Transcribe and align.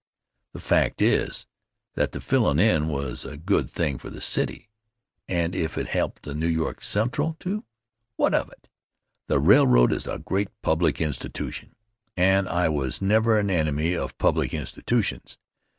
The 0.53 0.59
fact 0.59 0.99
is, 0.99 1.45
that 1.93 2.11
the 2.11 2.19
fillin' 2.19 2.57
in 2.57 2.87
was 2.87 3.23
a 3.23 3.37
good 3.37 3.69
thing 3.69 3.99
for 3.99 4.09
the 4.09 4.19
city, 4.19 4.71
and 5.29 5.53
if 5.53 5.77
it 5.77 5.89
helped 5.89 6.23
the 6.23 6.33
New 6.33 6.47
York 6.47 6.81
Central, 6.83 7.35
too, 7.39 7.65
what 8.15 8.33
of 8.33 8.49
it? 8.49 8.67
The 9.27 9.39
railroad 9.39 9.93
is 9.93 10.07
a 10.07 10.17
great 10.17 10.47
public 10.63 10.99
institution, 10.99 11.75
and 12.17 12.49
I 12.49 12.67
was 12.67 12.99
never 12.99 13.37
an 13.37 13.51
enemy 13.51 13.93
of 13.95 14.17
public 14.17 14.55
institutions. 14.55 15.37